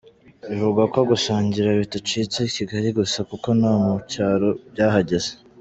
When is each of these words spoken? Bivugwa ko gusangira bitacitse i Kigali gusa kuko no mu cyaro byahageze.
Bivugwa 0.49 0.83
ko 0.93 0.99
gusangira 1.11 1.69
bitacitse 1.81 2.37
i 2.43 2.53
Kigali 2.55 2.87
gusa 2.99 3.19
kuko 3.29 3.47
no 3.59 3.69
mu 3.83 3.93
cyaro 4.11 4.49
byahageze. 4.71 5.31